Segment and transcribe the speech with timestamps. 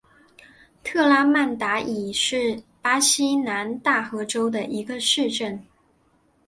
[0.83, 5.63] 特拉曼达伊是巴西南大河州的一个市镇。